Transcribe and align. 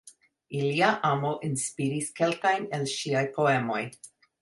Ilia 0.59 0.87
amo 1.09 1.35
inspiris 1.51 2.09
kelkajn 2.23 2.69
el 2.79 2.91
ŝiaj 2.97 3.25
poemoj. 3.41 3.83